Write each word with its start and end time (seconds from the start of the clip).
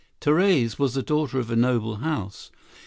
Therese 0.19 0.79
was 0.79 0.95
the 0.95 1.03
daughter 1.03 1.37
of 1.37 1.51
a 1.51 1.55
noble 1.55 1.97
house. 1.97 2.49